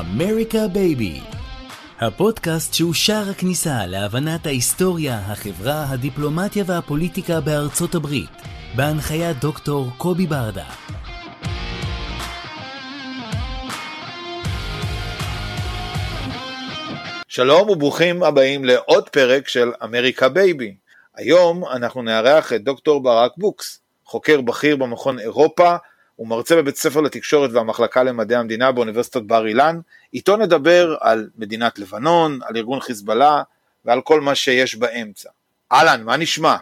[0.00, 1.20] אמריקה בייבי
[2.00, 8.30] הפודקאסט שהוא שער הכניסה להבנת ההיסטוריה, החברה, הדיפלומטיה והפוליטיקה בארצות הברית,
[8.76, 10.64] בהנחיית דוקטור קובי ברדה.
[17.28, 20.74] שלום וברוכים הבאים לעוד פרק של אמריקה בייבי.
[21.16, 25.76] היום אנחנו נארח את דוקטור ברק בוקס, חוקר בכיר במכון אירופה
[26.16, 29.80] ומרצה בבית ספר לתקשורת והמחלקה למדעי המדינה באוניברסיטת בר אילן.
[30.14, 33.42] איתו נדבר על מדינת לבנון, על ארגון חיזבאללה
[33.84, 35.30] ועל כל מה שיש באמצע.
[35.72, 36.56] אהלן, מה נשמע?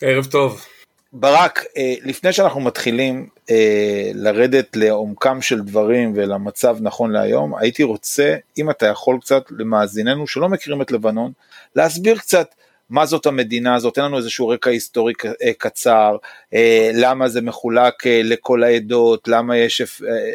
[0.00, 0.64] ערב טוב.
[1.12, 8.36] ברק, אה, לפני שאנחנו מתחילים אה, לרדת לעומקם של דברים ולמצב נכון להיום, הייתי רוצה,
[8.58, 11.32] אם אתה יכול קצת למאזיננו שלא מכירים את לבנון,
[11.76, 12.54] להסביר קצת
[12.90, 16.16] מה זאת המדינה הזאת, תן לנו איזשהו רקע היסטורי אה, קצר,
[16.54, 19.82] אה, למה זה מחולק אה, לכל העדות, למה יש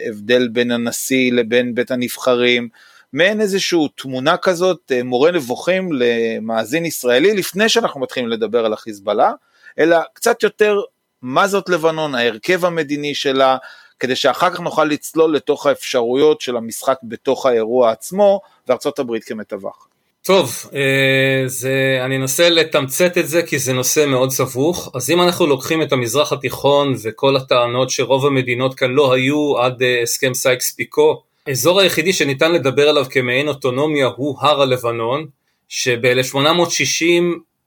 [0.10, 2.70] הבדל בין הנשיא לבין בית הנבחרים,
[3.14, 9.32] מעין איזושהי תמונה כזאת, מורה נבוכים למאזין ישראלי, לפני שאנחנו מתחילים לדבר על החיזבאללה,
[9.80, 10.82] אלא קצת יותר
[11.22, 13.58] מה זאת לבנון, ההרכב המדיני שלה,
[14.00, 19.88] כדי שאחר כך נוכל לצלול לתוך האפשרויות של המשחק בתוך האירוע עצמו, וארצות הברית כמתווך.
[20.26, 24.92] טוב, אה, זה, אני אנסה לתמצת את זה כי זה נושא מאוד סבוך.
[24.96, 29.84] אז אם אנחנו לוקחים את המזרח התיכון וכל הטענות שרוב המדינות כאן לא היו עד
[29.84, 35.28] אה, הסכם סייקס פיקו, האזור היחידי שניתן לדבר עליו כמעין אוטונומיה הוא הר הלבנון,
[35.70, 37.24] שב-1860,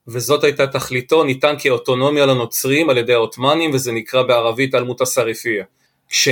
[0.07, 5.63] וזאת הייתה תכליתו, ניתן כאוטונומיה לנוצרים על ידי העות'מאנים, וזה נקרא בערבית المتصرفية.
[6.09, 6.27] כש...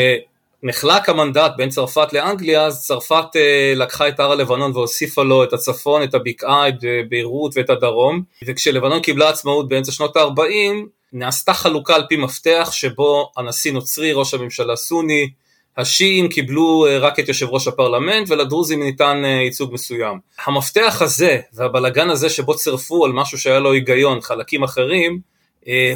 [0.67, 5.53] נחלק המנדט בין צרפת לאנגליה, אז צרפת אה, לקחה את הר הלבנון והוסיפה לו את
[5.53, 10.75] הצפון, את הבקעה, את אה, ביירות ואת הדרום, וכשלבנון קיבלה עצמאות באמצע שנות ה-40,
[11.13, 15.29] נעשתה חלוקה על פי מפתח שבו הנשיא נוצרי, ראש הממשלה סוני,
[15.77, 20.19] השיעים קיבלו אה, רק את יושב ראש הפרלמנט ולדרוזים ניתן ייצוג מסוים.
[20.45, 25.19] המפתח הזה והבלגן הזה שבו צירפו על משהו שהיה לו היגיון חלקים אחרים,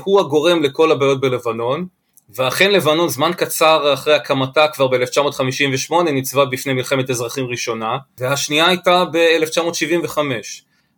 [0.04, 1.99] הוא הגורם לכל הבעיות בלבנון.
[2.36, 9.04] ואכן לבנון זמן קצר אחרי הקמתה כבר ב-1958 ניצבה בפני מלחמת אזרחים ראשונה והשנייה הייתה
[9.12, 10.18] ב-1975.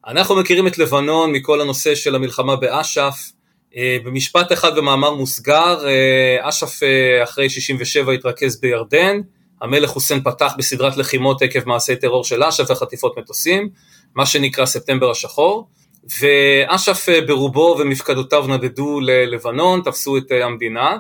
[0.08, 3.32] אנחנו מכירים את לבנון מכל הנושא של המלחמה באש"ף.
[3.76, 9.22] אה, במשפט אחד במאמר מוסגר אה, אש"ף אה, אחרי 67 התרכז בירדן.
[9.62, 13.70] המלך חוסיין פתח בסדרת לחימות עקב מעשי טרור של אש"ף וחטיפות מטוסים
[14.16, 15.68] מה שנקרא ספטמבר השחור.
[16.04, 20.98] ואש"ף ברובו ומפקדותיו נדדו ללבנון, תפסו את המדינה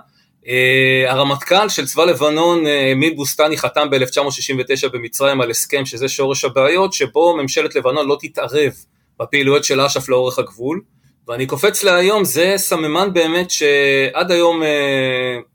[1.07, 6.93] הרמטכ"ל של צבא לבנון, אמיל uh, בוסטני, חתם ב-1969 במצרים על הסכם שזה שורש הבעיות,
[6.93, 8.71] שבו ממשלת לבנון לא תתערב
[9.19, 10.81] בפעילויות של אש"ף לאורך הגבול.
[11.27, 14.65] ואני קופץ להיום, זה סממן באמת שעד היום uh,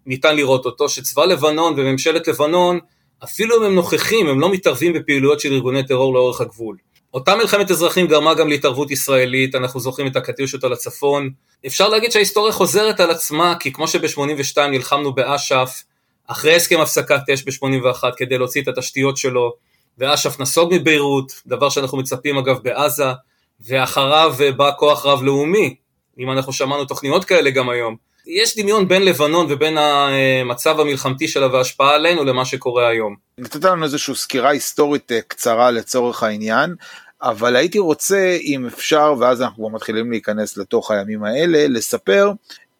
[0.06, 2.78] ניתן לראות אותו, שצבא לבנון וממשלת לבנון,
[3.24, 6.76] אפילו אם הם נוכחים, הם לא מתערבים בפעילויות של ארגוני טרור לאורך הגבול.
[7.16, 11.30] אותה מלחמת אזרחים גרמה גם להתערבות ישראלית, אנחנו זוכרים את הקטיושות על הצפון.
[11.66, 15.82] אפשר להגיד שההיסטוריה חוזרת על עצמה, כי כמו שב-82 נלחמנו באש"ף,
[16.26, 19.52] אחרי הסכם הפסקת אש ב-81 כדי להוציא את התשתיות שלו,
[19.98, 23.12] ואש"ף נסוג מביירות, דבר שאנחנו מצפים אגב בעזה,
[23.60, 25.74] ואחריו בא כוח רב-לאומי,
[26.18, 27.96] אם אנחנו שמענו תוכניות כאלה גם היום.
[28.26, 33.16] יש דמיון בין לבנון ובין המצב המלחמתי שלה וההשפעה עלינו למה שקורה היום.
[33.38, 36.74] נתת לנו איזושהי סקירה היסטורית אה, קצרה לצורך העניין.
[37.22, 42.32] אבל הייתי רוצה, אם אפשר, ואז אנחנו כבר מתחילים להיכנס לתוך הימים האלה, לספר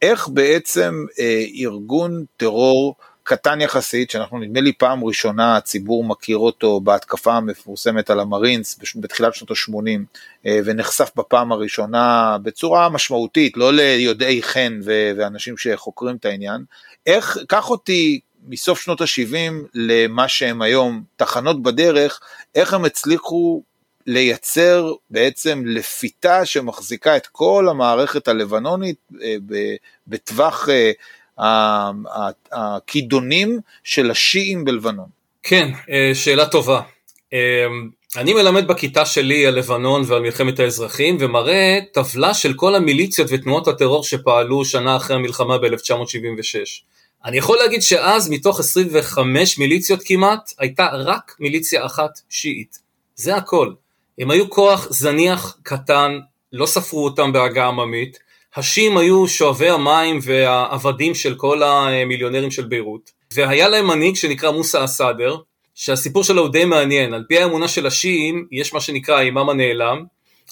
[0.02, 6.80] איך בעצם אה, ארגון טרור קטן יחסית, שאנחנו נדמה לי פעם ראשונה הציבור מכיר אותו
[6.80, 10.00] בהתקפה המפורסמת על המרינס בתחילת שנות ה-80
[10.46, 16.64] אה, ונחשף בפעם הראשונה בצורה משמעותית, לא ליודעי חן ואנשים שחוקרים את העניין.
[17.06, 22.20] איך, קח אותי מסוף שנות ה-70 למה שהם היום תחנות בדרך,
[22.54, 23.62] איך הם הצליחו
[24.06, 29.36] לייצר בעצם לפיתה שמחזיקה את כל המערכת הלבנונית אה,
[30.06, 30.68] בטווח
[31.38, 31.90] אה,
[32.52, 35.08] הכידונים של השיעים בלבנון.
[35.42, 36.80] כן, אה, שאלה טובה.
[38.16, 43.68] אני מלמד בכיתה שלי על לבנון ועל מלחמת האזרחים ומראה טבלה של כל המיליציות ותנועות
[43.68, 46.82] הטרור שפעלו שנה אחרי המלחמה ב-1976.
[47.24, 52.78] אני יכול להגיד שאז מתוך 25 מיליציות כמעט הייתה רק מיליציה אחת שיעית.
[53.16, 53.72] זה הכל.
[54.18, 56.18] הם היו כוח זניח, קטן,
[56.52, 58.18] לא ספרו אותם בהגה עממית.
[58.56, 63.10] השיעים היו שואבי המים והעבדים של כל המיליונרים של ביירות.
[63.34, 65.36] והיה להם מנהיג שנקרא מוסא אסאדר,
[65.74, 67.14] שהסיפור שלו הוא די מעניין.
[67.14, 70.04] על פי האמונה של השיעים, יש מה שנקרא האימאם הנעלם.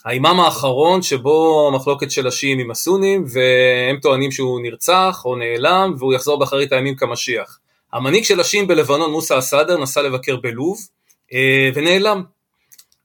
[0.05, 6.15] האימאם האחרון שבו המחלוקת של השיעים עם הסונים, והם טוענים שהוא נרצח או נעלם, והוא
[6.15, 7.59] יחזור באחרית הימים כמשיח.
[7.93, 10.79] המנהיג של השיעים בלבנון, מוסא אסאדר, נסע לבקר בלוב,
[11.33, 12.34] אה, ונעלם.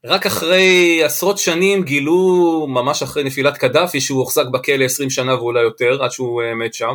[0.04, 5.62] רק אחרי עשרות שנים גילו, ממש אחרי נפילת קדאפי, שהוא הוחזק בכלא 20 שנה ואולי
[5.62, 6.92] יותר, עד שהוא אה, מת שם,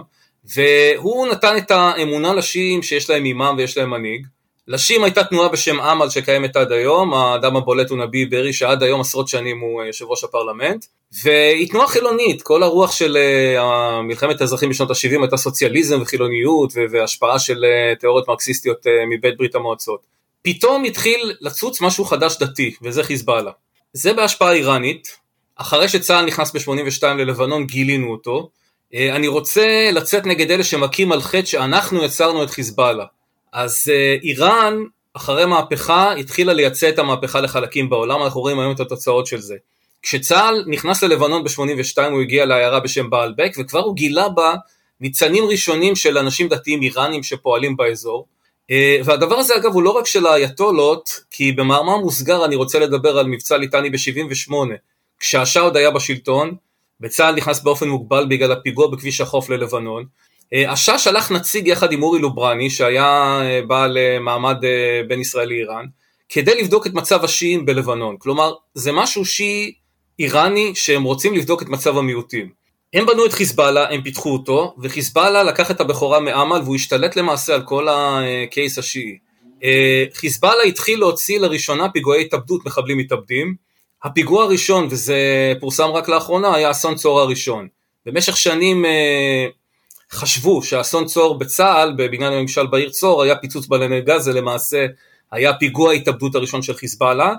[0.56, 4.26] והוא נתן את האמונה לשיעים שיש להם אימאם ויש להם מנהיג.
[4.68, 9.02] לשיעים הייתה תנועה בשם אמל שקיימת עד היום, האדם הבולט הוא נביא ברי שעד היום
[9.02, 10.86] עשרות שנים הוא אה, יושב ראש הפרלמנט,
[11.24, 13.18] והיא תנועה חילונית, כל הרוח של
[13.58, 19.38] uh, מלחמת האזרחים בשנות ה-70 הייתה סוציאליזם וחילוניות והשפעה של uh, תיאוריות מרקסיסטיות uh, מבית
[19.38, 20.15] ברית המועצות.
[20.46, 23.52] פתאום התחיל לצוץ משהו חדש דתי, וזה חיזבאללה.
[23.94, 25.18] זה בהשפעה איראנית,
[25.56, 28.50] אחרי שצה"ל נכנס ב-82 ללבנון גילינו אותו,
[28.94, 33.06] אה, אני רוצה לצאת נגד אלה שמכים על חטא שאנחנו יצרנו את חיזבאללה.
[33.54, 34.84] אז אה, איראן,
[35.14, 39.56] אחרי מהפכה, התחילה לייצא את המהפכה לחלקים בעולם, אנחנו רואים היום את התוצאות של זה.
[40.02, 44.56] כשצה"ל נכנס ללבנון ב-82 הוא הגיע לעיירה בשם בעלבק, וכבר הוא גילה בה
[45.02, 48.26] ניצנים ראשונים של אנשים דתיים איראנים שפועלים באזור.
[48.72, 53.18] אה, והדבר הזה אגב הוא לא רק של האייתולות, כי במאמר מוסגר אני רוצה לדבר
[53.18, 54.54] על מבצע ליטני ב-78,
[55.20, 56.56] כשהשאה עוד היה בשלטון,
[57.02, 60.06] וצה"ל נכנס באופן מוגבל בגלל הפיגוע בכביש החוף ללבנון.
[60.54, 64.58] אה, השאה שלח נציג יחד עם אורי לוברני, שהיה אה, בעל מעמד
[65.08, 65.86] בין ישראל לאיראן,
[66.30, 68.16] כדי לבדוק את מצב השיעים בלבנון.
[68.20, 69.74] כלומר, זה משהו שיעי
[70.20, 72.65] איראני שהם רוצים לבדוק את מצב המיעוטים.
[72.96, 77.56] הם בנו את חיזבאללה, הם פיתחו אותו, וחיזבאללה לקח את הבכורה מאמל והוא השתלט למעשה
[77.56, 79.18] על כל הקייס השיעי.
[79.64, 83.56] אה, חיזבאללה התחיל להוציא לראשונה פיגועי התאבדות מחבלים מתאבדים.
[84.04, 85.18] הפיגוע הראשון, וזה
[85.60, 87.68] פורסם רק לאחרונה, היה אסון צור הראשון.
[88.06, 89.46] במשך שנים אה,
[90.12, 94.86] חשבו שאסון צור בצה"ל, בבניין הממשל בעיר צור, היה פיצוץ בלני גז, זה למעשה
[95.32, 97.34] היה פיגוע ההתאבדות הראשון של חיזבאללה,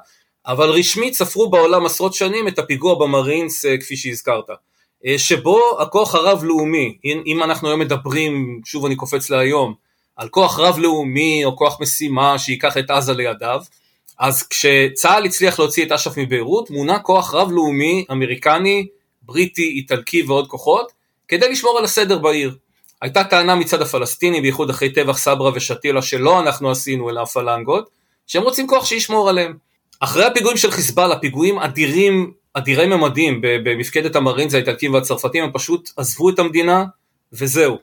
[0.47, 4.51] אבל רשמית ספרו בעולם עשרות שנים את הפיגוע במרינס אה, כפי שהזכרת.
[5.07, 9.75] אה, שבו הכוח הרב-לאומי, אם אנחנו היום מדברים, שוב אני קופץ להיום,
[10.17, 13.61] על כוח רב-לאומי או כוח משימה שייקח את עזה לידיו,
[14.19, 18.87] אז כשצה"ל הצליח להוציא את אש"ף מביירות, מונה כוח רב-לאומי אמריקני,
[19.23, 20.93] בריטי, איטלקי ועוד כוחות,
[21.29, 22.57] כדי לשמור על הסדר בעיר.
[23.03, 27.91] הייתה טענה מצד הפלסטינים, בייחוד אחרי טבח סברה ושתילה, שלא אנחנו עשינו אלא הפלנגות,
[28.27, 29.57] שהם רוצים כוח שישמור עליהם.
[30.01, 36.31] אחרי הפיגועים של חיזבאללה, פיגועים אדירים אדירי ממדים במפקדת המרינס האיטלקים והצרפתים, הם פשוט עזבו
[36.31, 36.85] את המדינה
[37.33, 37.77] וזהו.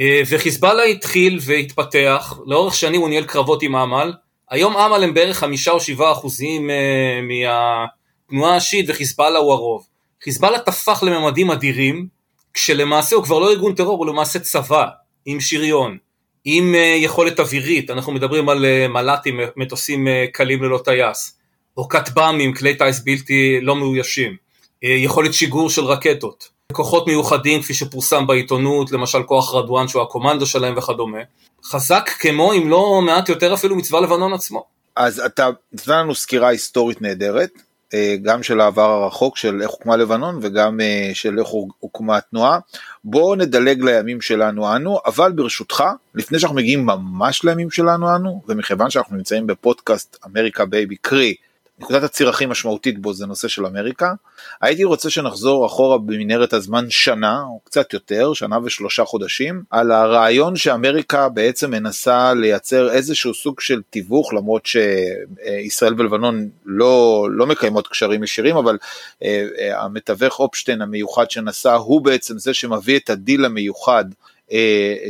[0.00, 4.12] אה, וחיזבאללה התחיל והתפתח, לאורך שנים הוא ניהל קרבות עם אמל,
[4.50, 9.86] היום אמל הם בערך חמישה או שבעה אחוזים אה, מהתנועה השיעית וחיזבאללה הוא הרוב.
[10.24, 12.06] חיזבאללה טפח לממדים אדירים,
[12.54, 14.86] כשלמעשה הוא כבר לא ארגון טרור, הוא למעשה צבא,
[15.26, 15.98] עם שריון,
[16.44, 21.37] עם אה, יכולת אווירית, אנחנו מדברים על מל"טים, מטוסים קלים ללא טייס.
[21.78, 24.36] או כטב"מים, כלי טיס בלתי לא מאוישים,
[24.84, 30.46] אה, יכולת שיגור של רקטות, כוחות מיוחדים כפי שפורסם בעיתונות, למשל כוח רדואן שהוא הקומנדו
[30.46, 31.18] שלהם וכדומה,
[31.64, 34.64] חזק כמו אם לא מעט יותר אפילו מצבא לבנון עצמו.
[34.96, 37.50] אז אתה נתן לנו סקירה היסטורית נהדרת,
[37.94, 41.48] אה, גם של העבר הרחוק של איך הוקמה לבנון וגם אה, של איך
[41.78, 42.58] הוקמה התנועה.
[43.04, 48.90] בואו נדלג לימים שלנו אנו, אבל ברשותך, לפני שאנחנו מגיעים ממש לימים שלנו אנו, ומכיוון
[48.90, 51.34] שאנחנו נמצאים בפודקאסט אמריקה בייבי קרי,
[51.80, 54.12] נקודת הציר הכי משמעותית בו זה נושא של אמריקה.
[54.60, 60.56] הייתי רוצה שנחזור אחורה במנהרת הזמן שנה או קצת יותר, שנה ושלושה חודשים, על הרעיון
[60.56, 68.24] שאמריקה בעצם מנסה לייצר איזשהו סוג של תיווך, למרות שישראל ולבנון לא, לא מקיימות קשרים
[68.24, 74.04] ישירים, אבל אה, אה, המתווך הוכשטיין המיוחד שנסע הוא בעצם זה שמביא את הדיל המיוחד
[74.48, 74.52] uh,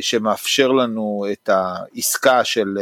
[0.01, 2.79] שמאפשר לנו את העסקה של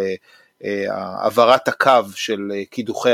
[0.91, 3.13] העברת הקו של אה, קידוחי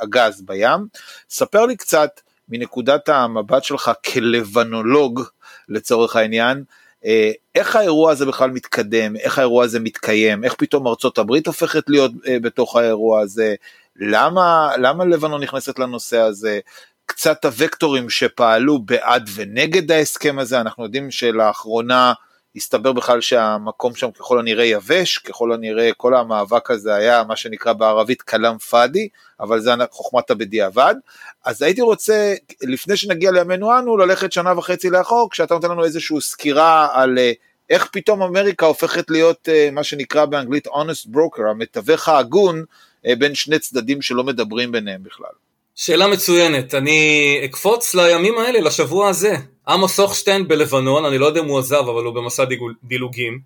[0.00, 0.86] הגז בים.
[1.30, 5.22] ספר לי קצת מנקודת המבט שלך כלבנולוג
[5.68, 6.64] לצורך העניין,
[7.04, 11.84] אה, איך האירוע הזה בכלל מתקדם, איך האירוע הזה מתקיים, איך פתאום ארצות הברית הופכת
[11.88, 13.54] להיות אה, בתוך האירוע הזה,
[13.96, 16.60] למה, למה לבנון נכנסת לנושא הזה,
[17.06, 22.12] קצת הוקטורים שפעלו בעד ונגד ההסכם הזה, אנחנו יודעים שלאחרונה
[22.56, 27.72] הסתבר בכלל שהמקום שם ככל הנראה יבש, ככל הנראה כל המאבק הזה היה מה שנקרא
[27.72, 29.08] בערבית כלאם פאדי,
[29.40, 30.94] אבל זה חוכמת הבדיעבד.
[31.44, 36.20] אז הייתי רוצה, לפני שנגיע לימינו אנו, ללכת שנה וחצי לאחור, כשאתה נותן לנו איזושהי
[36.20, 37.32] סקירה על אה,
[37.70, 42.64] איך פתאום אמריקה הופכת להיות אה, מה שנקרא באנגלית honest broker, המתווך ההגון
[43.06, 45.45] אה, בין שני צדדים שלא מדברים ביניהם בכלל.
[45.76, 49.36] שאלה מצוינת, אני אקפוץ לימים האלה, לשבוע הזה.
[49.68, 52.44] עמוס הוכשטיין בלבנון, אני לא יודע אם הוא עזב, אבל הוא במסע
[52.84, 53.38] דילוגים,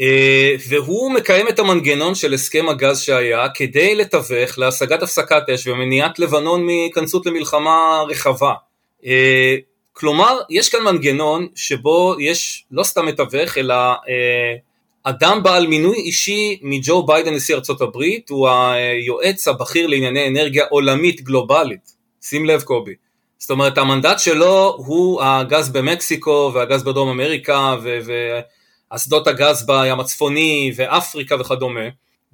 [0.00, 6.18] אה, והוא מקיים את המנגנון של הסכם הגז שהיה כדי לתווך להשגת הפסקת אש ומניעת
[6.18, 8.52] לבנון מהיכנסות למלחמה רחבה.
[9.06, 9.56] אה,
[9.92, 14.54] כלומר, יש כאן מנגנון שבו יש לא סתם מתווך, אלא אה,
[15.04, 21.20] אדם בעל מינוי אישי מג'ו ביידן נשיא ארצות הברית, הוא היועץ הבכיר לענייני אנרגיה עולמית
[21.20, 21.98] גלובלית.
[22.22, 22.94] שים לב קובי.
[23.38, 27.76] זאת אומרת המנדט שלו הוא הגז במקסיקו והגז בדרום אמריקה
[28.90, 31.80] ואסדות הגז בים הצפוני ואפריקה וכדומה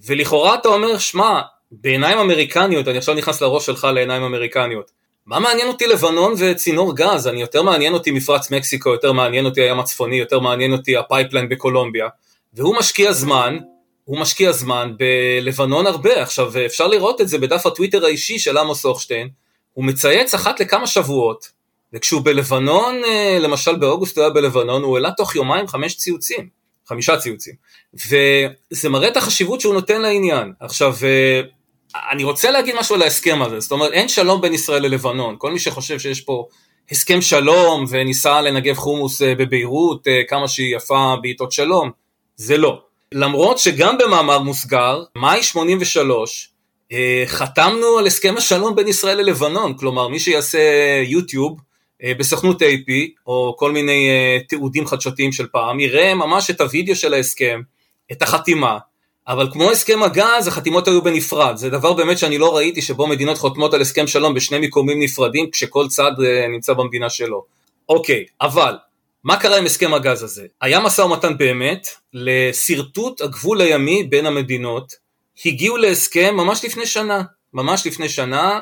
[0.07, 1.41] ולכאורה אתה אומר שמע
[1.71, 4.91] בעיניים אמריקניות אני עכשיו נכנס לראש שלך לעיניים אמריקניות
[5.27, 9.61] מה מעניין אותי לבנון וצינור גז אני יותר מעניין אותי מפרץ מקסיקו יותר מעניין אותי
[9.61, 12.09] הים הצפוני יותר מעניין אותי ה pipeline בקולומביה
[12.55, 13.59] והוא משקיע זמן
[14.05, 16.23] הוא משקיע זמן בלבנון הרבה.
[16.23, 19.29] עכשיו אפשר לראות את זה בדף הטוויטר האישי של עמוס הוכשטיין
[19.73, 21.49] הוא מצייץ אחת לכמה שבועות,
[21.93, 26.49] וכשהוא בלבנון, אה, למשל באוגוסט הוא היה בלבנון, הוא העלה תוך יומיים חמש ציוצים,
[26.89, 27.55] חמישה ציוצים,
[27.95, 30.53] וזה מראה את החשיבות שהוא נותן לעניין.
[30.61, 31.41] עכשיו, אה,
[32.11, 35.53] אני רוצה להגיד משהו על ההסכם הזה, זאת אומרת, אין שלום בין ישראל ללבנון, כל
[35.53, 36.47] מי שחושב שיש פה
[36.91, 42.04] הסכם שלום וניסה לנגב חומוס אה, בביירות, כמה שהיא יפה בעיתות שלום,
[42.37, 42.81] זה לא.
[43.13, 46.49] למרות שגם במאמר מוסגר, מאי 83,
[46.93, 50.59] אה, חתמנו על הסכם השלום בין ישראל ללבנון, כלומר מי שיעשה
[51.05, 51.61] יוטיוב
[52.03, 52.91] אה, בסוכנות AP
[53.27, 57.61] או כל מיני אה, תיעודים חדשותיים של פעם, יראה ממש את הוידאו של ההסכם,
[58.13, 58.79] את החתימה,
[59.29, 63.39] אבל כמו הסכם הגז, החתימות היו בנפרד, זה דבר באמת שאני לא ראיתי שבו מדינות
[63.39, 66.13] חותמות על הסכם שלום בשני מיקומים נפרדים כשכל צד
[66.53, 67.45] נמצא במדינה שלו.
[67.89, 68.75] אוקיי, אבל
[69.25, 70.47] מה קרה עם הסכם הגז הזה?
[70.61, 74.93] היה משא ומתן באמת לשרטוט הגבול הימי בין המדינות
[75.47, 77.23] הגיעו להסכם ממש לפני שנה,
[77.55, 78.61] ממש לפני שנה,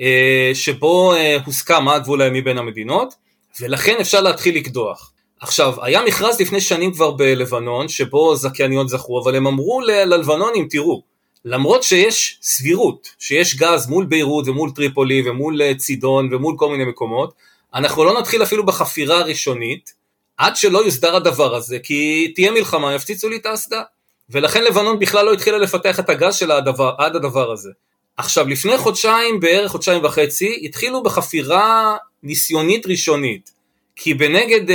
[0.00, 3.14] אה, שבו אה, הוסכם מה הגבול הימי בין המדינות,
[3.60, 5.12] ולכן אפשר להתחיל לקדוח.
[5.40, 11.02] עכשיו, היה מכרז לפני שנים כבר בלבנון, שבו זכייניות זכו, אבל הם אמרו ללבנונים, תראו,
[11.44, 16.84] למרות שיש סבירות, שיש גז מול ביירות ומול טריפולי ומול אה, צידון ומול כל מיני
[16.84, 17.34] מקומות,
[17.74, 20.03] אנחנו לא נתחיל אפילו בחפירה הראשונית,
[20.36, 23.82] עד שלא יוסדר הדבר הזה, כי תהיה מלחמה, יפציצו לי את האסדה.
[24.30, 27.70] ולכן לבנון בכלל לא התחילה לפתח את הגז שלה הדבר, עד הדבר הזה.
[28.16, 33.50] עכשיו, לפני חודשיים, בערך חודשיים וחצי, התחילו בחפירה ניסיונית ראשונית.
[33.96, 34.74] כי בנגד uh,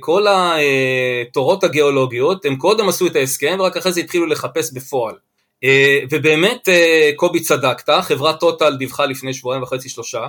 [0.00, 5.14] כל התורות הגיאולוגיות, הם קודם עשו את ההסכם, ורק אחרי זה התחילו לחפש בפועל.
[5.14, 5.68] Uh,
[6.10, 10.26] ובאמת, uh, קובי צדקת, חברת טוטל דיווחה לפני שבועיים וחצי שלושה,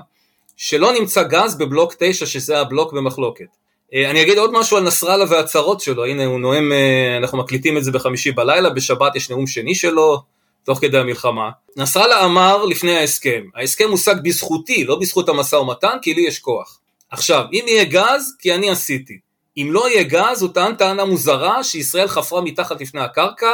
[0.58, 3.61] שלא נמצא גז בבלוק 9, שזה הבלוק במחלוקת.
[3.94, 7.78] אה, אני אגיד עוד משהו על נסראללה וההצהרות שלו, הנה הוא נואם, אה, אנחנו מקליטים
[7.78, 10.22] את זה בחמישי בלילה, בשבת יש נאום שני שלו,
[10.64, 11.50] תוך כדי המלחמה.
[11.78, 16.80] נסראללה אמר לפני ההסכם, ההסכם הושג בזכותי, לא בזכות המשא ומתן, כי לי יש כוח.
[17.12, 19.20] עכשיו, אם יהיה גז, כי אני עשיתי.
[19.58, 23.52] אם לא יהיה גז, הוא טען טענה מוזרה שישראל חפרה מתחת לפני הקרקע,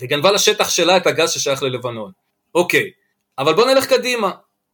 [0.00, 2.12] וגנבה לשטח שלה את הגז ששייך ללבנון.
[2.54, 2.90] אוקיי,
[3.38, 4.30] אבל בוא נלך קדימה.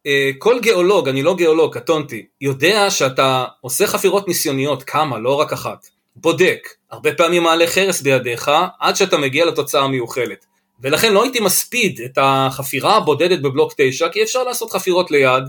[0.08, 5.52] אה, כל גיאולוג, אני לא גיאולוג, קטונתי, יודע שאתה עושה חפירות ניסיוניות, כמה, לא רק
[5.52, 5.86] אחת,
[6.16, 8.50] בודק, הרבה פעמים מעלה חרס בידיך,
[8.80, 10.44] עד שאתה מגיע לתוצאה המיוחלת.
[10.80, 15.42] ולכן לא הייתי מספיד את החפירה הבודדת בבלוק 9, כי אפשר לעשות חפירות ליד,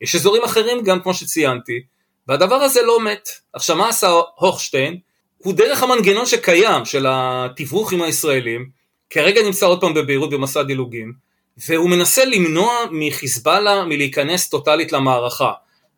[0.00, 1.80] יש אזורים אחרים גם כמו שציינתי,
[2.28, 3.28] והדבר הזה לא מת.
[3.52, 4.98] עכשיו מה עשה הוכשטיין?
[5.38, 8.68] הוא דרך המנגנון שקיים של התיווך עם הישראלים,
[9.10, 11.12] כרגע נמצא עוד פעם בביירות במסע דילוגים,
[11.56, 15.52] והוא מנסה למנוע מחיזבאללה מלהיכנס טוטאלית למערכה.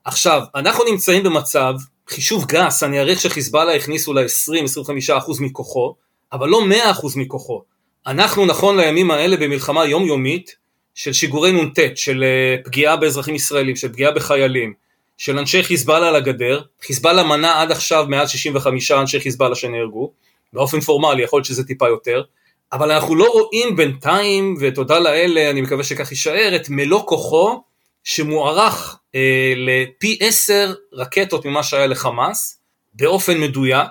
[0.05, 1.75] עכשיו, אנחנו נמצאים במצב,
[2.09, 5.95] חישוב גס, אני אעריך שחיזבאללה הכניס אולי 20-25% מכוחו,
[6.33, 7.63] אבל לא 100% מכוחו.
[8.07, 10.57] אנחנו נכון לימים האלה במלחמה יומיומית
[10.95, 14.73] של שיגורי נ"ט, של אה, פגיעה באזרחים ישראלים, של פגיעה בחיילים,
[15.19, 16.63] של אנשי חיזבאללה על הגדר.
[16.83, 20.11] חיזבאללה מנה עד עכשיו מעל 65 אנשי חיזבאללה שנהרגו,
[20.53, 22.23] באופן פורמלי, יכול להיות שזה טיפה יותר.
[22.73, 27.63] אבל אנחנו לא רואים בינתיים, ותודה לאלה, אני מקווה שכך יישאר, את מלוא כוחו
[28.05, 32.61] שמוערך אה, לפי עשר רקטות ממה שהיה לחמאס,
[32.95, 33.91] באופן מדויק,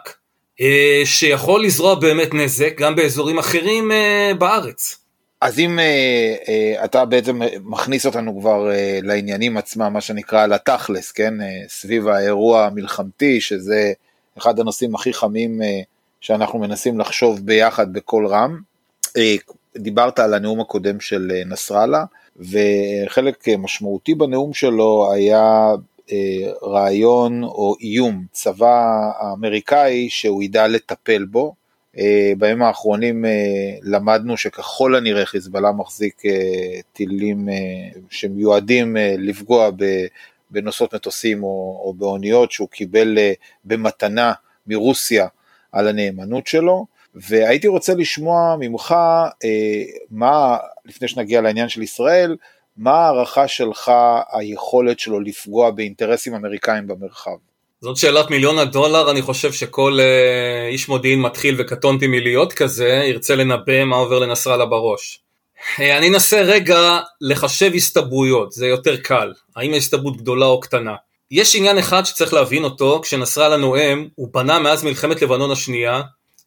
[0.61, 5.03] אה, שיכול לזרוע באמת נזק גם באזורים אחרים אה, בארץ.
[5.41, 11.11] אז אם אה, אה, אתה בעצם מכניס אותנו כבר אה, לעניינים עצמם, מה שנקרא לתכלס,
[11.11, 13.93] כן, אה, סביב האירוע המלחמתי, שזה
[14.37, 15.81] אחד הנושאים הכי חמים אה,
[16.23, 18.59] שאנחנו מנסים לחשוב ביחד בקול רם.
[19.77, 22.05] דיברת על הנאום הקודם של נסראללה,
[22.39, 25.71] וחלק משמעותי בנאום שלו היה
[26.63, 31.53] רעיון או איום, צבא האמריקאי שהוא ידע לטפל בו.
[32.37, 33.25] בימים האחרונים
[33.81, 36.21] למדנו שככל הנראה חיזבאללה מחזיק
[36.93, 37.49] טילים
[38.09, 39.69] שמיועדים לפגוע
[40.51, 43.17] בנוסעות מטוסים או באוניות שהוא קיבל
[43.65, 44.33] במתנה
[44.67, 45.27] מרוסיה
[45.73, 46.85] על הנאמנות שלו.
[47.15, 48.95] והייתי רוצה לשמוע ממך
[50.11, 52.35] מה, לפני שנגיע לעניין של ישראל,
[52.77, 53.91] מה הערכה שלך
[54.31, 57.31] היכולת שלו לפגוע באינטרסים אמריקאים במרחב?
[57.81, 63.35] זאת שאלת מיליון הדולר, אני חושב שכל uh, איש מודיעין מתחיל וקטונתי מלהיות כזה, ירצה
[63.35, 65.19] לנבא מה עובר לנסראללה בראש.
[65.77, 69.33] Uh, אני אנסה רגע לחשב הסתברויות, זה יותר קל.
[69.55, 70.95] האם ההסתברות גדולה או קטנה?
[71.35, 76.01] יש עניין אחד שצריך להבין אותו, כשנסראללה נואם, הוא בנה מאז מלחמת לבנון השנייה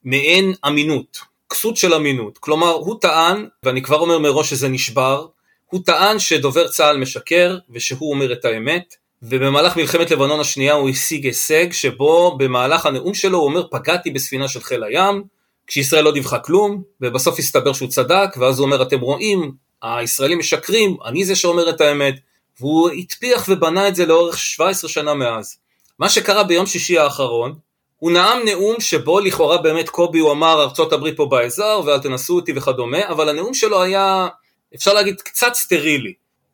[0.04, 1.18] מעין אמינות,
[1.50, 2.38] כסות של אמינות.
[2.38, 5.26] כלומר, הוא טען, ואני כבר אומר מראש שזה נשבר,
[5.66, 11.24] הוא טען שדובר צה"ל משקר ושהוא אומר את האמת, ובמהלך מלחמת לבנון השנייה הוא השיג
[11.24, 15.22] הישג שבו במהלך הנאום שלו הוא אומר פגעתי בספינה של חיל הים,
[15.66, 19.52] כשישראל לא דיווחה כלום, ובסוף הסתבר שהוא צדק, ואז הוא אומר אתם רואים,
[19.82, 22.14] הישראלים משקרים, אני זה שאומר את האמת,
[22.60, 25.56] והוא הטפיח ובנה את זה לאורך 17 שנה מאז.
[25.98, 27.54] מה שקרה ביום שישי האחרון,
[27.98, 32.36] הוא נאם נאום שבו לכאורה באמת קובי הוא אמר ארצות הברית פה באזור ואל תנסו
[32.36, 34.28] אותי וכדומה, אבל הנאום שלו היה
[34.74, 36.12] אפשר להגיד קצת סטרילי.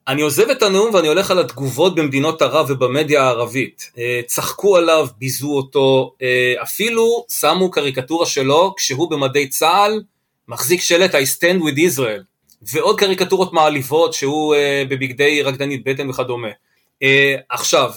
[0.08, 3.90] אני עוזב את הנאום ואני הולך על התגובות במדינות ערב ובמדיה הערבית.
[3.98, 10.02] אה, צחקו עליו, ביזו אותו, אה, אפילו שמו קריקטורה שלו כשהוא במדי צה"ל
[10.48, 12.22] מחזיק שלט I stand with Israel,
[12.72, 16.48] ועוד קריקטורות מעליבות שהוא אה, בבגדי רקדנית בטן וכדומה.
[17.48, 17.92] עכשיו,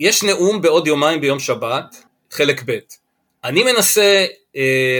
[0.00, 2.78] יש נאום בעוד יומיים ביום שבת, חלק ב'.
[3.44, 4.26] אני מנסה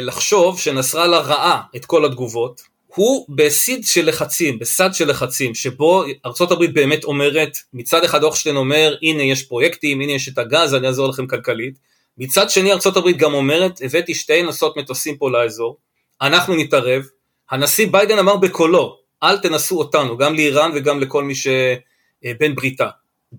[0.03, 2.61] לחשוב שנסראללה ראה את כל התגובות,
[2.97, 6.05] הוא בסיד של לחצים, בסד של לחצים, שבו
[6.53, 10.87] הברית באמת אומרת, מצד אחד אוכשטיין אומר, הנה יש פרויקטים, הנה יש את הגז, אני
[10.87, 11.75] אעזור לכם כלכלית,
[12.19, 15.77] מצד שני הברית גם אומרת, הבאתי שתי נוסעות מטוסים פה לאזור,
[16.23, 17.03] אנחנו נתערב,
[17.51, 18.99] הנשיא ביידן אמר בקולו,
[19.30, 22.89] אל תנסו אותנו, גם לאיראן וגם לכל מי שבן בריתה,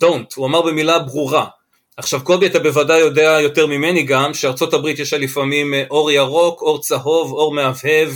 [0.03, 1.45] don't, הוא אמר במילה ברורה.
[1.97, 6.61] עכשיו קובי אתה בוודאי יודע יותר ממני גם, שארצות הברית יש לה לפעמים אור ירוק,
[6.61, 8.09] אור צהוב, אור מהבהב,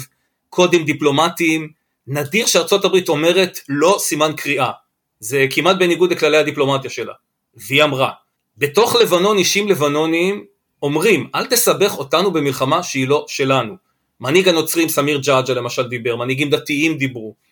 [0.50, 1.70] קודים דיפלומטיים,
[2.08, 4.72] נדיר שארצות הברית אומרת לא סימן קריאה,
[5.20, 7.14] זה כמעט בניגוד לכללי הדיפלומטיה שלה,
[7.56, 8.12] והיא אמרה,
[8.58, 10.46] בתוך לבנון אישים לבנוניים
[10.84, 13.76] אומרים אל תסבך אותנו במלחמה שהיא לא שלנו,
[14.20, 17.51] מנהיג הנוצרים סמיר ג'עג'ה למשל דיבר, מנהיגים דתיים דיברו, אה,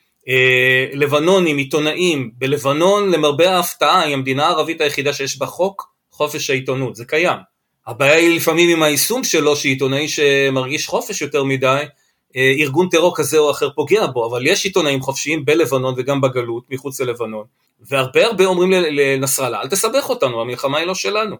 [0.93, 7.05] לבנונים, עיתונאים, בלבנון למרבה ההפתעה היא המדינה הערבית היחידה שיש בה חוק חופש העיתונות, זה
[7.05, 7.37] קיים.
[7.87, 11.83] הבעיה היא לפעמים עם היישום שלו, שעיתונאי שמרגיש חופש יותר מדי,
[12.35, 16.63] אה, ארגון טרור כזה או אחר פוגע בו, אבל יש עיתונאים חופשיים בלבנון וגם בגלות,
[16.69, 17.45] מחוץ ללבנון,
[17.81, 21.35] והרבה הרבה אומרים לנסראללה, אל תסבך אותנו, המלחמה היא לא שלנו.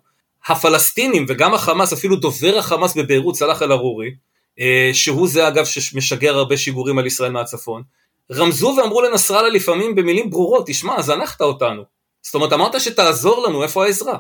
[0.48, 4.12] הפלסטינים וגם החמאס, אפילו דובר החמאס בביירות, סלאח אל-ערורי,
[4.60, 7.84] אה, שהוא זה אגב שמשגר הרבה שיגורים על ישראל מהצפון,
[8.32, 11.84] רמזו ואמרו לנסראללה לפעמים במילים ברורות, תשמע, זנחת אותנו.
[12.22, 14.18] זאת אומרת, אמרת שתעזור לנו, איפה העזרה?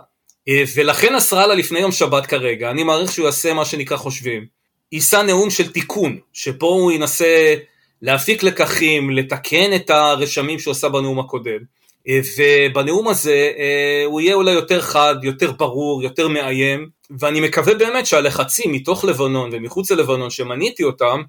[0.47, 4.45] אה, ולכן נסראללה לפני יום שבת כרגע, אני מעריך שהוא יעשה מה שנקרא חושבים.
[4.91, 7.55] יישא נאום של תיקון, שפה הוא ינסה
[8.01, 11.59] להפיק לקחים, לתקן את הרשמים שהוא עשה בנאום הקודם,
[12.07, 17.75] אה, ובנאום הזה אה, הוא יהיה אולי יותר חד, יותר ברור, יותר מאיים, ואני מקווה
[17.75, 21.21] באמת שהלחצים מתוך לבנון ומחוץ ללבנון שמניתי אותם,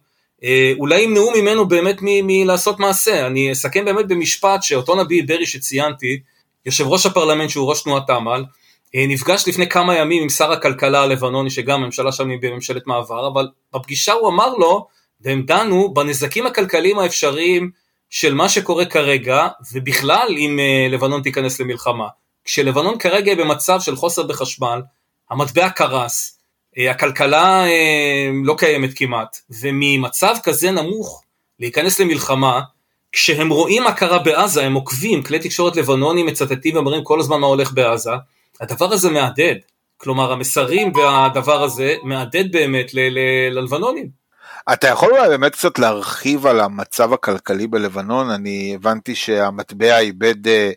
[0.78, 3.26] אולי ימנעו ממנו באמת מלעשות מעשה.
[3.26, 6.20] אני אסכם באמת במשפט שאותו נביא ברי שציינתי,
[6.66, 8.44] יושב ראש הפרלמנט שהוא ראש תנועת תמ"ל,
[8.94, 13.28] אה, נפגש לפני כמה ימים עם שר הכלכלה הלבנוני, שגם הממשלה שם היא בממשלת מעבר,
[13.28, 14.86] אבל בפגישה הוא אמר לו,
[15.20, 17.70] והם דנו בנזקים הכלכליים האפשריים
[18.10, 22.08] של מה שקורה כרגע, ובכלל אם אה, לבנון תיכנס למלחמה.
[22.44, 24.82] כשלבנון כרגע במצב של חוסר בחשמל,
[25.30, 26.39] המטבע קרס, אה,
[26.90, 27.64] הכלכלה
[28.44, 31.22] לא קיימת כמעט, וממצב כזה נמוך
[31.60, 32.60] להיכנס למלחמה,
[33.12, 37.46] כשהם רואים מה קרה בעזה, הם עוקבים, כלי תקשורת לבנונים מצטטים ואומרים כל הזמן מה
[37.46, 38.10] הולך בעזה,
[38.60, 39.58] הדבר הזה מהדהד,
[39.96, 44.20] כלומר המסרים והדבר הזה מהדהד באמת ללבנונים.
[44.72, 50.52] אתה יכול אולי באמת קצת להרחיב על המצב הכלכלי בלבנון, אני הבנתי שהמטבע איבד אה,
[50.52, 50.72] אה,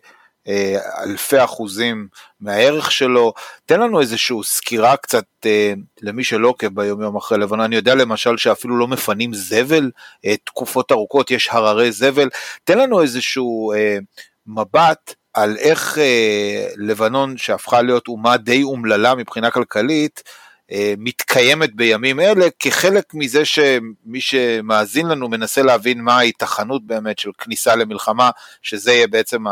[1.02, 2.08] אלפי אחוזים
[2.40, 3.32] מהערך שלו,
[3.66, 7.94] תן לנו איזושהי סקירה קצת אה, למי שלא עוקב ביום יום אחרי לבנון, אני יודע
[7.94, 9.90] למשל שאפילו לא מפנים זבל,
[10.44, 12.28] תקופות ארוכות יש הררי זבל,
[12.64, 13.72] תן לנו איזשהו
[14.46, 20.22] מבט על איך אה, לבנון שהפכה להיות אומה די אומללה מבחינה כלכלית,
[20.98, 27.76] מתקיימת בימים אלה כחלק מזה שמי שמאזין לנו מנסה להבין מה ההיתכנות באמת של כניסה
[27.76, 28.30] למלחמה,
[28.62, 29.44] שזה יהיה בעצם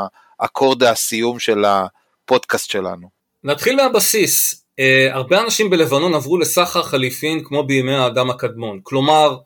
[0.45, 3.09] אקורד הסיום של הפודקאסט שלנו.
[3.45, 4.65] נתחיל מהבסיס,
[5.11, 9.37] הרבה אנשים בלבנון עברו לסחר חליפין כמו בימי האדם הקדמון, כלומר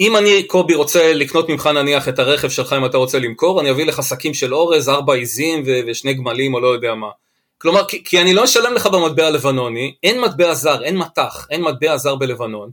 [0.00, 3.70] אם אני קובי רוצה לקנות ממך נניח את הרכב שלך אם אתה רוצה למכור, אני
[3.70, 7.10] אביא לך שקים של אורז, ארבע עיזים ו- ושני גמלים או לא יודע מה.
[7.58, 11.62] כלומר, כי, כי אני לא אשלם לך במטבע הלבנוני, אין מטבע זר, אין מטח, אין
[11.62, 12.70] מטבע זר בלבנון,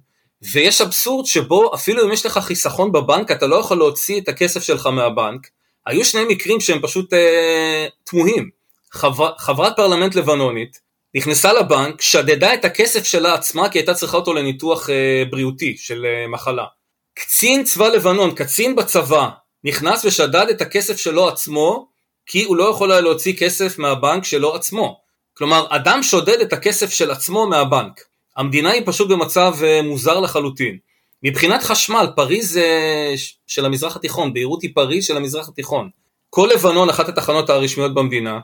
[0.51, 4.63] ויש אבסורד שבו אפילו אם יש לך חיסכון בבנק, אתה לא יכול להוציא את הכסף
[4.63, 5.47] שלך מהבנק.
[5.85, 8.49] היו שני מקרים שהם פשוט אה, תמוהים.
[8.91, 10.79] חבר, חברת פרלמנט לבנונית
[11.15, 16.05] נכנסה לבנק, שדדה את הכסף שלה עצמה כי הייתה צריכה אותו לניתוח אה, בריאותי של
[16.05, 16.65] אה, מחלה.
[17.13, 19.29] קצין צבא לבנון, קצין בצבא,
[19.63, 21.87] נכנס ושדד את הכסף שלו עצמו,
[22.25, 24.99] כי הוא לא יכול היה להוציא כסף מהבנק שלו עצמו.
[25.33, 28.01] כלומר, אדם שודד את הכסף של עצמו מהבנק.
[28.37, 30.77] המדינה היא פשוט במצב אה, מוזר לחלוטין.
[31.23, 33.13] מבחינת חשמל, פריז אה,
[33.47, 35.89] של המזרח התיכון, ביירות היא פריז של המזרח התיכון.
[36.29, 38.39] כל לבנון, אחת התחנות הרשמיות במדינה,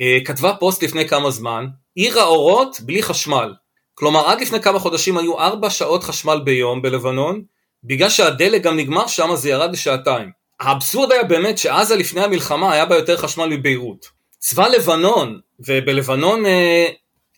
[0.00, 3.54] אה, כתבה פוסט לפני כמה זמן, עיר האורות בלי חשמל.
[3.94, 7.42] כלומר, עד לפני כמה חודשים היו ארבע שעות חשמל ביום בלבנון,
[7.84, 10.30] בגלל שהדלק גם נגמר שם זה ירד לשעתיים.
[10.60, 14.06] האבסורד היה באמת שעזה לפני המלחמה היה בה יותר חשמל מביירות.
[14.38, 16.86] צבא לבנון, ובלבנון, אה,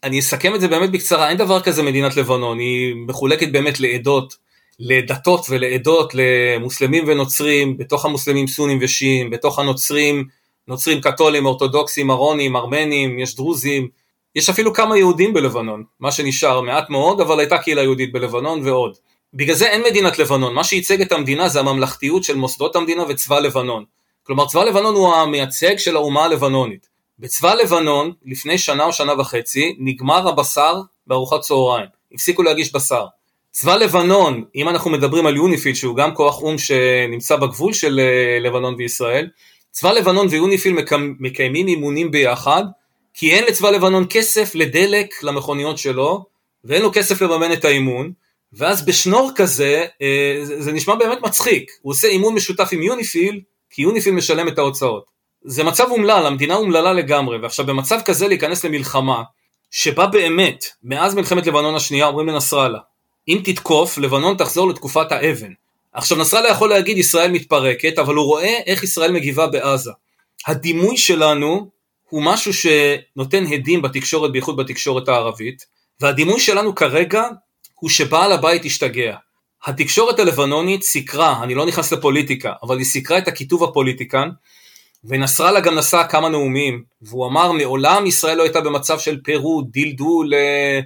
[0.04, 4.45] אני אסכם את זה באמת בקצרה, אין דבר כזה מדינת לבנון, היא מחולקת באמת לעדות,
[4.80, 10.24] לדתות ולעדות, למוסלמים ונוצרים, בתוך המוסלמים סונים ושיעים, בתוך הנוצרים,
[10.68, 13.88] נוצרים קתולים, אורתודוקסים, ארונים, ארמנים, יש דרוזים,
[14.34, 18.96] יש אפילו כמה יהודים בלבנון, מה שנשאר, מעט מאוד, אבל הייתה קהילה יהודית בלבנון ועוד.
[19.34, 23.38] בגלל זה אין מדינת לבנון, מה שייצג את המדינה זה הממלכתיות של מוסדות המדינה וצבא
[23.38, 23.84] לבנון.
[24.22, 26.88] כלומר צבא לבנון הוא המייצג של האומה הלבנונית.
[27.18, 31.86] בצבא לבנון, לפני שנה או שנה וחצי, נגמר הבשר בארוחת צהריים.
[32.12, 33.06] הפסיקו להגיש בשר.
[33.58, 38.38] צבא לבנון, אם אנחנו מדברים על יוניפיל, שהוא גם כוח או"ם שנמצא בגבול של אה,
[38.40, 39.28] לבנון וישראל,
[39.70, 40.76] צבא לבנון ויוניפיל
[41.18, 42.64] מקיימים אימונים ביחד,
[43.14, 46.24] כי אין לצבא לבנון כסף לדלק למכוניות שלו,
[46.64, 48.12] ואין לו כסף לממן את האימון,
[48.52, 53.40] ואז בשנור כזה, אה, זה נשמע באמת מצחיק, הוא עושה אימון משותף עם יוניפיל,
[53.70, 55.04] כי יוניפיל משלם את ההוצאות.
[55.44, 59.22] זה מצב אומלל, המדינה אומללה לגמרי, ועכשיו במצב כזה להיכנס למלחמה,
[59.70, 62.78] שבה באמת, מאז מלחמת לבנון השנייה אומרים לנסראללה,
[63.28, 65.52] אם תתקוף, לבנון תחזור לתקופת האבן.
[65.92, 69.90] עכשיו נסראללה יכול להגיד ישראל מתפרקת, אבל הוא רואה איך ישראל מגיבה בעזה.
[70.46, 71.70] הדימוי שלנו
[72.08, 75.66] הוא משהו שנותן הדים בתקשורת, בייחוד בתקשורת הערבית,
[76.00, 77.24] והדימוי שלנו כרגע
[77.74, 79.16] הוא שבעל הבית השתגע.
[79.66, 84.28] התקשורת הלבנונית סיקרה, אני לא נכנס לפוליטיקה, אבל היא סיקרה את הכיתוב הפוליטיקן,
[85.04, 90.34] ונסראללה גם נשא כמה נאומים, והוא אמר מעולם ישראל לא הייתה במצב של פירוד, דלדול,
[90.34, 90.80] אה,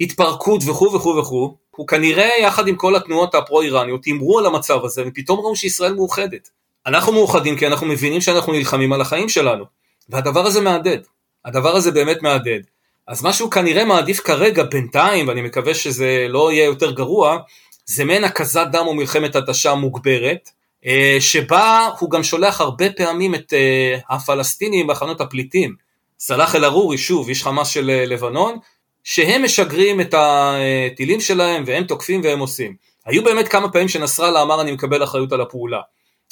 [0.00, 5.02] התפרקות וכו' וכו' וכו', הוא כנראה יחד עם כל התנועות הפרו-איראניות הימרו על המצב הזה,
[5.06, 6.50] ופתאום ראו שישראל מאוחדת.
[6.86, 9.64] אנחנו מאוחדים כי אנחנו מבינים שאנחנו נלחמים על החיים שלנו,
[10.08, 11.06] והדבר הזה מהדהד.
[11.44, 12.62] הדבר הזה באמת מהדהד.
[13.08, 17.38] אז מה שהוא כנראה מעדיף כרגע בינתיים, ואני מקווה שזה לא יהיה יותר גרוע,
[17.86, 20.50] זה מעין הקזת דם או מלחמת התשה מוגברת,
[20.86, 25.74] אה, שבה הוא גם שולח הרבה פעמים את אה, הפלסטינים בהכנות הפליטים.
[26.18, 28.58] סלאח אל-ערורי, שוב, איש חמאס של אה, לבנון,
[29.04, 32.74] שהם משגרים את הטילים שלהם והם תוקפים והם עושים.
[33.06, 35.80] היו באמת כמה פעמים שנסראללה אמר אני מקבל אחריות על הפעולה,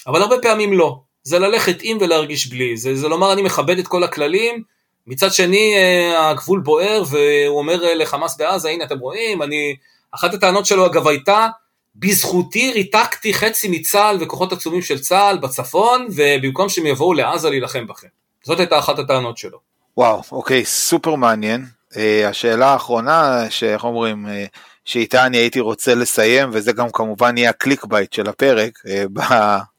[0.06, 1.00] אבל הרבה פעמים לא.
[1.22, 4.62] זה ללכת עם ולהרגיש בלי, זה, זה לומר אני מכבד את כל הכללים,
[5.06, 9.76] מצד שני אה, הגבול בוער והוא אומר לחמאס בעזה הנה אתם רואים אני
[10.10, 11.48] אחת הטענות שלו אגב הייתה
[11.96, 18.08] בזכותי ריתקתי חצי מצה"ל וכוחות עצומים של צה"ל בצפון ובמקום שהם יבואו לעזה להילחם בכם.
[18.44, 19.58] זאת הייתה אחת הטענות שלו.
[19.96, 21.64] וואו אוקיי סופר מעניין.
[21.92, 27.50] אה, השאלה האחרונה שאיך אומרים אה, שאיתה אני הייתי רוצה לסיים וזה גם כמובן יהיה
[27.50, 29.08] ה clickbait של הפרק אה,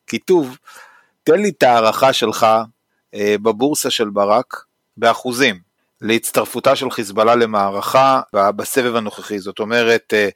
[0.05, 0.57] בכיתוב.
[1.23, 2.47] תן לי את ההערכה שלך
[3.15, 4.63] בבורסה של ברק
[4.97, 5.59] באחוזים
[6.03, 10.29] להצטרפותה של חיזבאללה למערכה בסבב הנוכחי, זאת אומרת אה,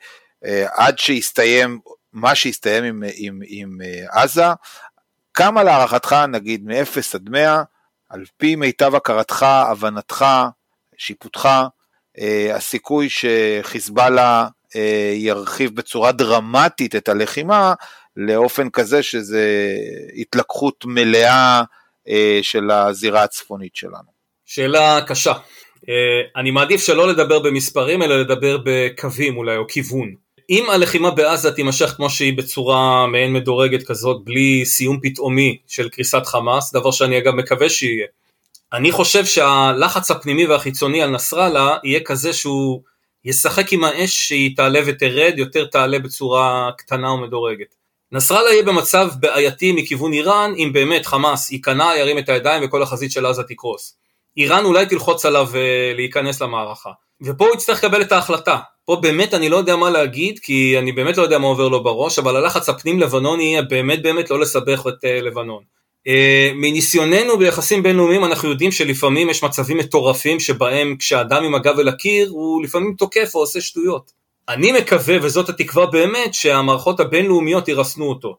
[0.46, 1.80] אה, עד שיסתיים
[2.14, 4.46] מה שיסתיים עם, עם, עם אה, עזה,
[5.34, 7.64] כמה להערכתך נגיד מ-0 עד 100,
[8.10, 10.26] על פי מיטב הכרתך, הבנתך,
[10.98, 11.50] שיפוטך,
[12.54, 14.48] הסיכוי שחיזבאללה
[15.16, 17.74] ירחיב בצורה דרמטית את הלחימה
[18.18, 19.76] לאופן כזה שזה
[20.16, 21.62] התלקחות מלאה
[22.42, 24.18] של הזירה הצפונית שלנו.
[24.46, 25.34] שאלה קשה.
[26.36, 30.16] אני מעדיף שלא לדבר במספרים אלא לדבר בקווים אולי או כיוון.
[30.50, 36.26] אם הלחימה בעזה תימשך כמו שהיא בצורה מעין מדורגת כזאת בלי סיום פתאומי של קריסת
[36.26, 38.08] חמאס, דבר שאני אגב מקווה שיהיה,
[38.74, 42.82] אני חושב שהלחץ הפנימי והחיצוני על נסראללה יהיה כזה שהוא
[43.26, 47.76] ישחק עם האש שהיא תעלה ותרד, יותר תעלה בצורה קטנה ומדורגת.
[48.12, 53.12] נסראללה יהיה במצב בעייתי מכיוון איראן, אם באמת חמאס ייכנע, ירים את הידיים וכל החזית
[53.12, 53.98] של עזה תקרוס.
[54.38, 56.92] איראן אולי תלחוץ עליו אה, להיכנס למערכה.
[57.22, 58.58] ופה הוא יצטרך לקבל את ההחלטה.
[58.86, 61.84] פה באמת אני לא יודע מה להגיד, כי אני באמת לא יודע מה עובר לו
[61.84, 65.64] בראש, אבל הלחץ הפנים לבנוני יהיה באמת באמת לא לסבך את uh, לבנון.
[66.08, 71.88] Uh, מניסיוננו ביחסים בינלאומיים אנחנו יודעים שלפעמים יש מצבים מטורפים שבהם כשאדם עם הגב אל
[71.88, 74.12] הקיר הוא לפעמים תוקף או עושה שטויות.
[74.50, 78.38] אני מקווה, וזאת התקווה באמת, שהמערכות הבינלאומיות ירסנו אותו.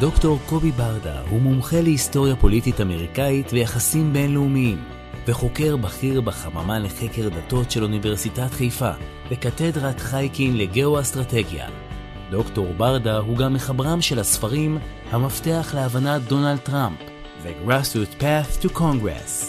[0.00, 4.78] דוקטור קובי ברדה הוא מומחה להיסטוריה פוליטית אמריקאית ויחסים בינלאומיים,
[5.26, 8.90] וחוקר בכיר בחממה לחקר דתות של אוניברסיטת חיפה,
[9.30, 11.91] וקתדרת חייקין לגאו-אסטרטגיה.
[12.32, 14.78] דוקטור ברדה הוא גם מחברם של הספרים
[15.10, 16.98] המפתח להבנת דונלד טראמפ
[17.42, 19.44] ו-Grassroot Path to Congress.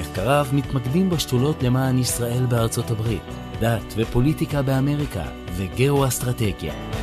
[0.00, 3.22] מחקריו מתמקדים בשתולות למען ישראל בארצות הברית,
[3.60, 5.24] דת ופוליטיקה באמריקה
[5.56, 6.93] וגאו-אסטרטגיה.